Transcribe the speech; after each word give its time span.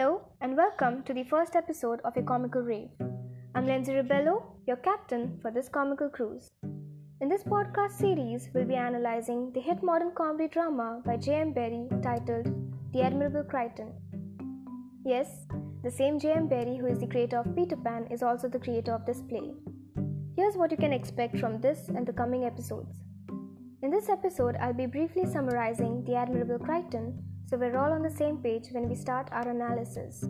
Hello 0.00 0.22
and 0.40 0.56
welcome 0.56 1.02
to 1.02 1.12
the 1.12 1.24
first 1.24 1.54
episode 1.54 2.00
of 2.06 2.16
A 2.16 2.22
Comical 2.22 2.62
Rave. 2.62 2.88
I'm 3.54 3.66
Lindsay 3.66 3.92
Ribello, 3.92 4.44
your 4.66 4.78
captain 4.78 5.38
for 5.42 5.50
this 5.50 5.68
comical 5.68 6.08
cruise. 6.08 6.48
In 7.20 7.28
this 7.28 7.44
podcast 7.44 7.98
series, 7.98 8.48
we'll 8.54 8.64
be 8.64 8.76
analyzing 8.76 9.52
the 9.52 9.60
hit 9.60 9.82
modern 9.82 10.12
comedy 10.16 10.48
drama 10.48 11.02
by 11.04 11.18
J.M. 11.18 11.52
Barrie 11.52 11.86
titled 12.02 12.46
The 12.94 13.02
Admirable 13.02 13.42
Crichton. 13.42 13.92
Yes, 15.04 15.44
the 15.82 15.90
same 15.90 16.18
J.M. 16.18 16.48
Barrie 16.48 16.78
who 16.78 16.86
is 16.86 16.98
the 16.98 17.06
creator 17.06 17.36
of 17.36 17.54
Peter 17.54 17.76
Pan 17.76 18.06
is 18.10 18.22
also 18.22 18.48
the 18.48 18.58
creator 18.58 18.94
of 18.94 19.04
this 19.04 19.20
play. 19.28 19.52
Here's 20.34 20.56
what 20.56 20.70
you 20.70 20.78
can 20.78 20.94
expect 20.94 21.36
from 21.36 21.60
this 21.60 21.88
and 21.88 22.06
the 22.06 22.14
coming 22.14 22.44
episodes. 22.46 22.96
In 23.82 23.90
this 23.90 24.08
episode, 24.08 24.56
I'll 24.62 24.72
be 24.72 24.86
briefly 24.86 25.26
summarizing 25.26 26.04
The 26.06 26.14
Admirable 26.14 26.58
Crichton 26.58 27.22
so 27.50 27.56
we're 27.56 27.76
all 27.76 27.92
on 27.92 28.02
the 28.02 28.16
same 28.18 28.36
page 28.36 28.68
when 28.70 28.88
we 28.88 28.94
start 28.94 29.28
our 29.32 29.48
analysis. 29.48 30.24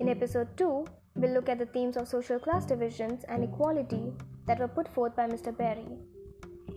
In 0.00 0.08
episode 0.08 0.48
2, 0.56 0.84
we'll 1.14 1.30
look 1.30 1.48
at 1.48 1.60
the 1.60 1.66
themes 1.66 1.96
of 1.96 2.08
social 2.08 2.40
class 2.40 2.66
divisions 2.66 3.22
and 3.28 3.44
equality 3.44 4.12
that 4.48 4.58
were 4.58 4.66
put 4.66 4.92
forth 4.92 5.14
by 5.14 5.28
Mr. 5.28 5.56
Barrie. 5.56 5.98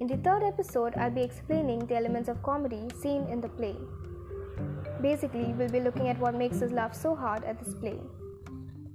In 0.00 0.06
the 0.06 0.18
third 0.18 0.44
episode, 0.44 0.94
I'll 0.96 1.10
be 1.10 1.22
explaining 1.22 1.86
the 1.86 1.96
elements 1.96 2.28
of 2.28 2.40
comedy 2.44 2.86
seen 3.02 3.24
in 3.24 3.40
the 3.40 3.48
play. 3.48 3.74
Basically, 5.02 5.54
we'll 5.54 5.68
be 5.68 5.80
looking 5.80 6.06
at 6.06 6.20
what 6.20 6.36
makes 6.36 6.62
us 6.62 6.70
laugh 6.70 6.94
so 6.94 7.16
hard 7.16 7.42
at 7.42 7.58
this 7.58 7.74
play. 7.74 7.98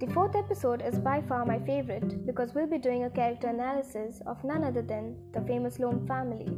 The 0.00 0.06
fourth 0.14 0.34
episode 0.34 0.80
is 0.80 0.98
by 0.98 1.20
far 1.20 1.44
my 1.44 1.58
favorite 1.58 2.24
because 2.24 2.54
we'll 2.54 2.70
be 2.70 2.78
doing 2.78 3.04
a 3.04 3.10
character 3.10 3.48
analysis 3.48 4.22
of 4.26 4.42
none 4.44 4.64
other 4.64 4.82
than 4.82 5.18
the 5.34 5.42
famous 5.42 5.78
Loam 5.78 6.06
family. 6.06 6.48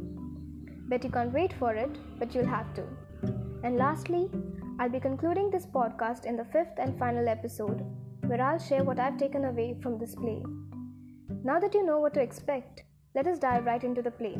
Bet 0.87 1.03
you 1.03 1.09
can't 1.09 1.33
wait 1.33 1.51
for 1.51 1.73
it, 1.75 1.91
but 2.17 2.33
you'll 2.33 2.45
have 2.45 2.73
to. 2.75 3.38
And 3.63 3.77
lastly, 3.77 4.29
I'll 4.79 4.89
be 4.89 4.99
concluding 4.99 5.49
this 5.49 5.65
podcast 5.65 6.25
in 6.25 6.37
the 6.37 6.45
fifth 6.45 6.77
and 6.77 6.97
final 6.97 7.27
episode, 7.27 7.85
where 8.25 8.41
I'll 8.41 8.59
share 8.59 8.83
what 8.83 8.99
I've 8.99 9.17
taken 9.17 9.45
away 9.45 9.75
from 9.81 9.97
this 9.97 10.15
play. 10.15 10.41
Now 11.43 11.59
that 11.59 11.73
you 11.73 11.85
know 11.85 11.99
what 11.99 12.13
to 12.13 12.21
expect, 12.21 12.83
let 13.15 13.27
us 13.27 13.39
dive 13.39 13.65
right 13.65 13.83
into 13.83 14.01
the 14.01 14.11
play. 14.11 14.37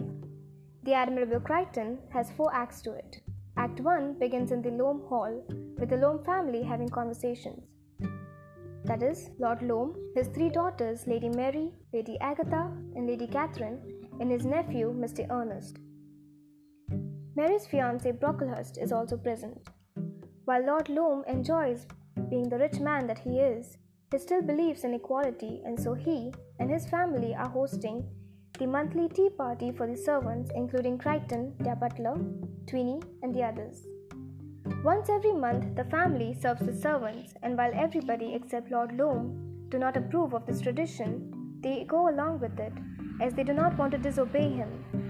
The 0.84 0.94
Admirable 0.94 1.42
Crichton 1.42 1.98
has 2.14 2.32
four 2.32 2.54
acts 2.54 2.82
to 2.84 2.94
it. 2.94 3.22
Act 3.58 3.82
1 3.82 4.14
begins 4.20 4.52
in 4.54 4.62
the 4.62 4.72
Loam 4.72 5.02
Hall 5.10 5.44
with 5.78 5.90
the 5.90 5.98
Loam 5.98 6.24
family 6.24 6.64
having 6.64 6.88
conversations. 6.88 7.64
That 8.86 9.04
is, 9.04 9.32
Lord 9.38 9.62
Loam, 9.62 9.96
his 10.16 10.28
three 10.28 10.50
daughters, 10.50 11.06
Lady 11.06 11.28
Mary, 11.28 11.72
Lady 11.92 12.18
Agatha, 12.22 12.72
and 12.96 13.06
Lady 13.06 13.28
Catherine, 13.28 13.80
and 14.22 14.32
his 14.32 14.46
nephew, 14.46 14.94
Mr. 14.94 15.30
Ernest. 15.30 15.78
Mary's 17.40 17.66
fiance 17.66 18.12
Brocklehurst 18.12 18.78
is 18.84 18.92
also 18.92 19.16
present. 19.16 19.70
While 20.44 20.66
Lord 20.66 20.90
Loam 20.90 21.24
enjoys 21.26 21.88
being 22.30 22.50
the 22.50 22.58
rich 22.58 22.82
man 22.82 23.08
that 23.08 23.20
he 23.20 23.40
is, 23.40 23.78
he 24.12 24.18
still 24.18 24.42
believes 24.42 24.84
in 24.84 24.94
equality, 24.94 25.62
and 25.64 25.80
so 25.80 25.94
he 25.94 26.34
and 26.60 26.70
his 26.70 26.90
family 26.90 27.34
are 27.34 27.48
hosting 27.48 28.04
the 28.58 28.68
monthly 28.68 29.08
tea 29.08 29.30
party 29.30 29.72
for 29.72 29.88
the 29.88 29.96
servants, 29.96 30.52
including 30.54 30.98
Crichton, 30.98 31.56
their 31.60 31.78
butler, 31.78 32.18
Tweeny, 32.68 33.00
and 33.24 33.34
the 33.34 33.44
others. 33.44 33.88
Once 34.84 35.08
every 35.10 35.32
month, 35.32 35.78
the 35.78 35.86
family 35.86 36.34
serves 36.34 36.66
the 36.66 36.76
servants, 36.76 37.34
and 37.42 37.58
while 37.58 37.72
everybody 37.74 38.34
except 38.34 38.70
Lord 38.70 38.98
Loam 38.98 39.68
do 39.70 39.80
not 39.80 39.96
approve 39.96 40.34
of 40.34 40.46
this 40.46 40.60
tradition, 40.60 41.32
they 41.62 41.86
go 41.86 42.10
along 42.10 42.42
with 42.42 42.60
it, 42.60 42.74
as 43.22 43.34
they 43.34 43.46
do 43.46 43.54
not 43.54 43.78
want 43.78 43.94
to 43.94 43.98
disobey 43.98 44.50
him 44.50 45.09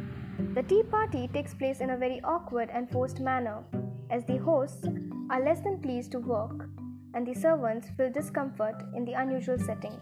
the 0.56 0.64
tea 0.64 0.84
party 0.84 1.28
takes 1.28 1.54
place 1.54 1.80
in 1.80 1.92
a 1.92 1.98
very 1.98 2.20
awkward 2.24 2.70
and 2.74 2.90
forced 2.90 3.20
manner, 3.20 3.64
as 4.10 4.26
the 4.26 4.38
hosts 4.38 4.88
are 5.30 5.44
less 5.44 5.60
than 5.62 5.80
pleased 5.80 6.12
to 6.12 6.20
work, 6.20 6.68
and 7.14 7.26
the 7.26 7.34
servants 7.34 7.90
feel 7.96 8.12
discomfort 8.12 8.82
in 8.96 9.06
the 9.06 9.14
unusual 9.14 9.60
setting. 9.60 9.96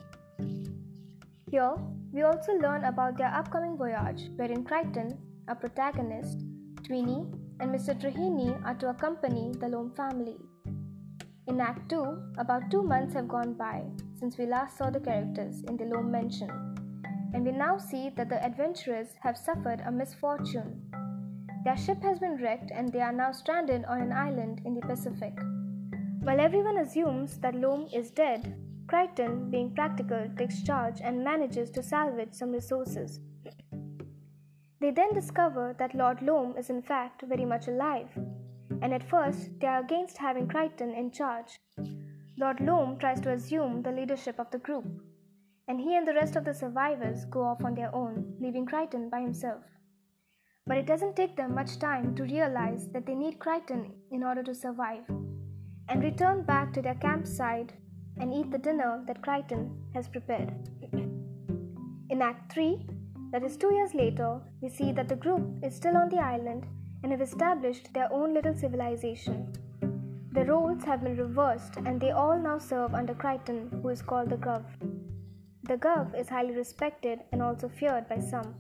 Here, 1.51 1.75
we 2.13 2.22
also 2.22 2.53
learn 2.53 2.85
about 2.85 3.17
their 3.17 3.33
upcoming 3.33 3.77
voyage, 3.77 4.29
wherein 4.38 4.63
Crichton, 4.63 5.17
a 5.49 5.55
protagonist, 5.55 6.39
Tweeny, 6.83 7.25
and 7.59 7.72
Mr. 7.72 7.99
Treherne 7.99 8.63
are 8.66 8.75
to 8.75 8.89
accompany 8.89 9.51
the 9.59 9.67
Loam 9.67 9.91
family. 9.91 10.38
In 11.47 11.59
Act 11.59 11.89
2, 11.89 12.35
about 12.38 12.72
two 12.72 12.83
months 12.83 13.13
have 13.16 13.27
gone 13.27 13.53
by 13.53 13.83
since 14.16 14.38
we 14.38 14.45
last 14.45 14.77
saw 14.77 14.89
the 14.89 14.99
characters 14.99 15.63
in 15.63 15.77
the 15.77 15.85
Loam 15.85 16.11
mansion 16.11 16.76
and 17.33 17.45
we 17.45 17.51
now 17.51 17.77
see 17.77 18.09
that 18.15 18.29
the 18.29 18.43
adventurers 18.43 19.09
have 19.21 19.38
suffered 19.38 19.81
a 19.85 19.91
misfortune. 19.91 20.81
Their 21.63 21.77
ship 21.77 22.01
has 22.03 22.19
been 22.19 22.38
wrecked 22.41 22.71
and 22.71 22.91
they 22.91 23.01
are 23.01 23.11
now 23.11 23.31
stranded 23.31 23.83
on 23.85 24.01
an 24.01 24.11
island 24.11 24.61
in 24.65 24.73
the 24.73 24.81
Pacific. 24.81 25.33
While 26.21 26.39
everyone 26.39 26.77
assumes 26.77 27.37
that 27.39 27.55
Loam 27.55 27.87
is 27.93 28.11
dead, 28.11 28.55
Crichton, 28.87 29.49
being 29.51 29.75
practical, 29.75 30.29
takes 30.37 30.63
charge 30.63 31.01
and 31.01 31.23
manages 31.23 31.69
to 31.71 31.83
salvage 31.83 32.33
some 32.33 32.51
resources. 32.51 33.19
They 34.79 34.91
then 34.91 35.13
discover 35.13 35.75
that 35.79 35.95
Lord 35.95 36.21
Loam 36.21 36.55
is 36.55 36.69
in 36.69 36.81
fact 36.81 37.23
very 37.23 37.45
much 37.45 37.67
alive, 37.67 38.09
and 38.81 38.93
at 38.93 39.09
first 39.09 39.49
they 39.59 39.67
are 39.67 39.81
against 39.81 40.17
having 40.17 40.47
Crichton 40.47 40.93
in 40.93 41.11
charge. 41.11 41.59
Lord 42.37 42.61
Loam 42.61 42.97
tries 42.97 43.19
to 43.21 43.31
assume 43.31 43.81
the 43.81 43.91
leadership 43.91 44.39
of 44.39 44.51
the 44.51 44.59
group, 44.59 44.85
and 45.67 45.81
he 45.81 45.95
and 45.95 46.07
the 46.07 46.13
rest 46.13 46.35
of 46.35 46.45
the 46.45 46.53
survivors 46.53 47.25
go 47.25 47.44
off 47.44 47.63
on 47.63 47.75
their 47.75 47.94
own, 47.94 48.33
leaving 48.39 48.66
Crichton 48.66 49.09
by 49.09 49.19
himself. 49.19 49.63
But 50.66 50.78
it 50.78 50.85
doesn't 50.85 51.16
take 51.16 51.35
them 51.35 51.55
much 51.55 51.79
time 51.79 52.16
to 52.16 52.23
realize 52.23 52.88
that 52.89 53.05
they 53.05 53.16
need 53.16 53.39
Crichton 53.39 53.91
in 54.11 54.23
order 54.23 54.44
to 54.44 54.55
survive, 54.55 55.03
and 55.89 56.03
return 56.03 56.44
back 56.44 56.73
to 56.73 56.81
their 56.81 56.95
campsite 56.95 57.73
and 58.19 58.33
eat 58.33 58.51
the 58.51 58.57
dinner 58.57 59.03
that 59.07 59.22
Crichton 59.22 59.72
has 59.94 60.07
prepared. 60.07 60.53
In 62.09 62.22
Act 62.22 62.51
3, 62.53 62.85
that 63.31 63.44
is 63.44 63.57
two 63.57 63.73
years 63.73 63.94
later, 63.94 64.39
we 64.61 64.69
see 64.69 64.91
that 64.94 65.09
the 65.09 65.16
group 65.16 65.63
is 65.63 65.75
still 65.75 65.97
on 65.97 66.09
the 66.09 66.17
island 66.17 66.66
and 67.03 67.11
have 67.11 67.22
established 67.22 67.94
their 67.94 68.11
own 68.11 68.34
little 68.34 68.55
civilization. 68.55 69.53
The 70.31 70.45
roles 70.45 70.84
have 70.85 71.03
been 71.03 71.17
reversed 71.17 71.78
and 71.78 71.99
they 71.99 72.11
all 72.11 72.39
now 72.39 72.57
serve 72.57 72.94
under 72.94 73.13
Crichton, 73.13 73.69
who 73.81 73.89
is 73.89 74.01
called 74.01 74.29
the 74.29 74.38
Gov. 74.38 74.63
The 75.67 75.75
Gov 75.75 76.17
is 76.17 76.29
highly 76.29 76.55
respected 76.55 77.19
and 77.33 77.44
also 77.44 77.67
feared 77.67 78.07
by 78.07 78.19
some. 78.19 78.55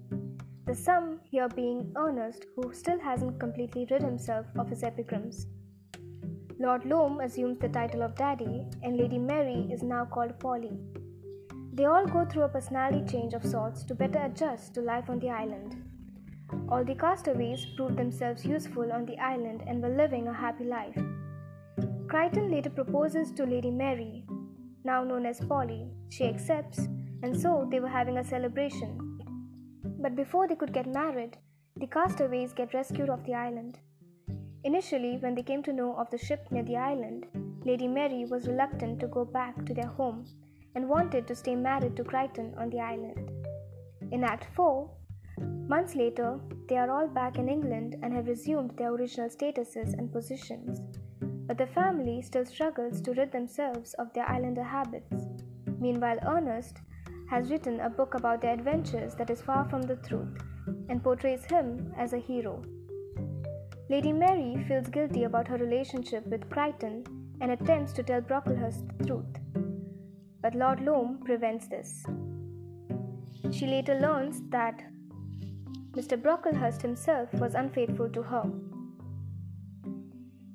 The 0.65 0.75
some 0.75 1.21
here 1.23 1.47
being 1.47 1.93
Ernest, 1.95 2.45
who 2.53 2.73
still 2.73 2.99
hasn't 2.99 3.39
completely 3.39 3.87
rid 3.89 4.01
himself 4.01 4.45
of 4.59 4.67
his 4.67 4.83
epigrams. 4.83 5.47
Lord 6.59 6.85
Loam 6.85 7.21
assumes 7.21 7.59
the 7.59 7.69
title 7.69 8.01
of 8.01 8.15
Daddy, 8.15 8.65
and 8.83 8.97
Lady 8.97 9.17
Mary 9.17 9.69
is 9.71 9.83
now 9.83 10.03
called 10.03 10.37
Polly. 10.37 10.77
They 11.71 11.85
all 11.85 12.05
go 12.05 12.25
through 12.25 12.43
a 12.43 12.49
personality 12.49 13.05
change 13.09 13.33
of 13.33 13.45
sorts 13.45 13.83
to 13.83 13.95
better 13.95 14.19
adjust 14.25 14.73
to 14.73 14.81
life 14.81 15.09
on 15.09 15.19
the 15.19 15.29
island. 15.29 15.81
All 16.67 16.83
the 16.83 16.95
castaways 16.95 17.65
proved 17.77 17.95
themselves 17.95 18.43
useful 18.43 18.91
on 18.91 19.05
the 19.05 19.17
island 19.19 19.63
and 19.65 19.81
were 19.81 19.95
living 19.95 20.27
a 20.27 20.33
happy 20.33 20.65
life. 20.65 20.99
Crichton 22.09 22.51
later 22.51 22.69
proposes 22.69 23.31
to 23.31 23.45
Lady 23.45 23.71
Mary, 23.71 24.25
now 24.83 25.05
known 25.05 25.25
as 25.25 25.39
Polly. 25.39 25.87
She 26.09 26.25
accepts, 26.25 26.87
and 27.23 27.39
so 27.39 27.67
they 27.69 27.79
were 27.79 27.87
having 27.87 28.17
a 28.17 28.23
celebration. 28.23 29.19
But 29.99 30.15
before 30.15 30.47
they 30.47 30.55
could 30.55 30.73
get 30.73 30.87
married, 30.87 31.37
the 31.75 31.87
castaways 31.87 32.53
get 32.53 32.73
rescued 32.73 33.09
off 33.09 33.23
the 33.25 33.33
island. 33.33 33.79
Initially, 34.63 35.17
when 35.17 35.35
they 35.35 35.43
came 35.43 35.63
to 35.63 35.73
know 35.73 35.95
of 35.95 36.09
the 36.09 36.17
ship 36.17 36.47
near 36.51 36.63
the 36.63 36.77
island, 36.77 37.25
Lady 37.63 37.87
Mary 37.87 38.25
was 38.25 38.47
reluctant 38.47 38.99
to 38.99 39.07
go 39.07 39.25
back 39.25 39.65
to 39.65 39.73
their 39.73 39.87
home 39.87 40.25
and 40.75 40.87
wanted 40.87 41.27
to 41.27 41.35
stay 41.35 41.55
married 41.55 41.95
to 41.95 42.03
Crichton 42.03 42.53
on 42.57 42.69
the 42.69 42.79
island. 42.79 43.31
In 44.11 44.23
Act 44.23 44.47
4, 44.55 44.89
months 45.67 45.95
later, 45.95 46.39
they 46.69 46.77
are 46.77 46.89
all 46.89 47.07
back 47.07 47.37
in 47.37 47.49
England 47.49 47.97
and 48.01 48.13
have 48.13 48.27
resumed 48.27 48.71
their 48.77 48.93
original 48.93 49.29
statuses 49.29 49.93
and 49.97 50.11
positions. 50.11 50.81
But 51.21 51.57
the 51.57 51.67
family 51.67 52.21
still 52.21 52.45
struggles 52.45 53.01
to 53.01 53.13
rid 53.13 53.31
themselves 53.31 53.93
of 53.95 54.13
their 54.13 54.29
islander 54.29 54.63
habits. 54.63 55.27
Meanwhile, 55.79 56.19
Ernest 56.27 56.81
has 57.29 57.49
written 57.51 57.79
a 57.81 57.89
book 57.89 58.13
about 58.13 58.41
their 58.41 58.53
adventures 58.53 59.15
that 59.15 59.29
is 59.29 59.41
far 59.41 59.67
from 59.69 59.81
the 59.81 59.97
truth 59.97 60.37
and 60.89 61.03
portrays 61.03 61.45
him 61.45 61.93
as 61.97 62.13
a 62.13 62.17
hero. 62.17 62.63
Lady 63.89 64.11
Mary 64.11 64.63
feels 64.67 64.87
guilty 64.87 65.23
about 65.23 65.47
her 65.47 65.57
relationship 65.57 66.25
with 66.27 66.49
Crichton 66.49 67.03
and 67.41 67.51
attempts 67.51 67.93
to 67.93 68.03
tell 68.03 68.21
Brocklehurst 68.21 68.97
the 68.97 69.05
truth. 69.05 69.37
But 70.41 70.55
Lord 70.55 70.81
Loam 70.81 71.19
prevents 71.23 71.67
this. 71.67 72.05
She 73.51 73.65
later 73.65 73.99
learns 73.99 74.41
that 74.49 74.83
Mr. 75.91 76.21
Brocklehurst 76.21 76.81
himself 76.81 77.33
was 77.35 77.55
unfaithful 77.55 78.09
to 78.09 78.21
her. 78.23 78.43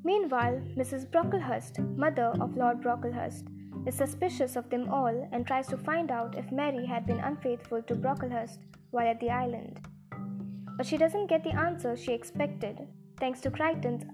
Meanwhile, 0.05 0.61
Mrs. 0.77 1.11
Brocklehurst, 1.11 1.79
mother 1.97 2.33
of 2.41 2.57
Lord 2.57 2.81
Brocklehurst, 2.83 3.49
is 3.87 3.95
suspicious 3.95 4.57
of 4.57 4.71
them 4.71 4.89
all 4.91 5.29
and 5.33 5.47
tries 5.47 5.67
to 5.69 5.77
find 5.77 6.11
out 6.11 6.37
if 6.37 6.53
Mary 6.53 6.87
had 6.87 7.07
been 7.07 7.21
unfaithful 7.21 7.83
to 7.83 7.95
Brocklehurst 7.95 8.59
while 8.91 9.09
at 9.09 9.21
the 9.21 9.31
island. 9.31 9.81
But 10.77 10.87
she 10.87 10.97
doesn't 10.97 11.27
get 11.27 11.45
the 11.45 11.55
answer 11.55 11.97
she 11.97 12.13
expected, 12.13 12.87
thanks 13.19 13.41
to 13.41 13.51
Crichton's 13.51 14.05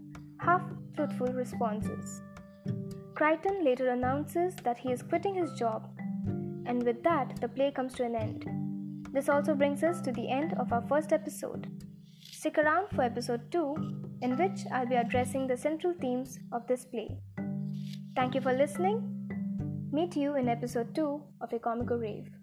half 0.41 0.63
truthful 0.97 1.29
responses. 1.29 2.23
Crichton 3.15 3.65
later 3.65 3.91
announces 3.91 4.55
that 4.65 4.79
he 4.79 4.93
is 4.93 5.03
quitting 5.03 5.35
his 5.35 5.53
job, 5.53 5.89
and 6.67 6.83
with 6.83 7.03
that, 7.03 7.41
the 7.41 7.49
play 7.49 7.71
comes 7.71 7.95
to 7.95 8.05
an 8.05 8.15
end. 8.15 8.47
This 9.13 9.29
also 9.29 9.55
brings 9.55 9.83
us 9.83 10.01
to 10.03 10.13
the 10.13 10.31
end 10.31 10.55
of 10.55 10.73
our 10.73 10.83
first 10.83 11.13
episode. 11.13 11.67
Stick 12.21 12.59
around 12.59 12.89
for 12.91 13.03
episode 13.03 13.51
2, 13.51 14.19
in 14.23 14.37
which 14.37 14.61
I'll 14.73 14.87
be 14.87 14.95
addressing 14.95 15.47
the 15.47 15.57
central 15.57 15.95
themes 15.95 16.39
of 16.53 16.67
this 16.67 16.85
play. 16.85 17.19
Thank 18.15 18.35
you 18.35 18.41
for 18.41 18.53
listening. 18.53 19.18
Meet 19.91 20.17
you 20.17 20.37
in 20.37 20.51
episode 20.51 20.95
2 20.95 21.23
of 21.41 21.51
A 21.55 21.59
Comical 21.59 21.97
Rave. 21.97 22.38